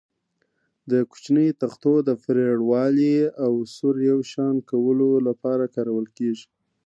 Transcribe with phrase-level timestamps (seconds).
[0.91, 6.47] د کوچنیو تختو د پرېړوالي او سور یو شان کولو لپاره کارول کېږي.